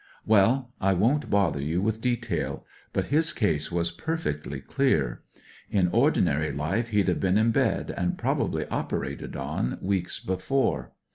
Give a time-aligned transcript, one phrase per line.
[0.25, 5.21] Well, I won't bother you with detail, but his case was per fectly dear.
[5.69, 10.93] In ordinary hfe he'd have been in bed, and probably operated on, weeks before.